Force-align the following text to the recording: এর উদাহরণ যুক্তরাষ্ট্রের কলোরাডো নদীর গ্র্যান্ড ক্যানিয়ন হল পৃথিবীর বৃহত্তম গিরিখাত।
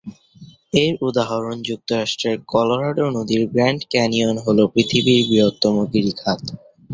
এর 0.73 0.93
উদাহরণ 1.07 1.57
যুক্তরাষ্ট্রের 1.69 2.37
কলোরাডো 2.51 3.05
নদীর 3.17 3.43
গ্র্যান্ড 3.53 3.81
ক্যানিয়ন 3.91 4.35
হল 4.45 4.59
পৃথিবীর 4.73 5.21
বৃহত্তম 5.29 5.75
গিরিখাত। 5.93 6.41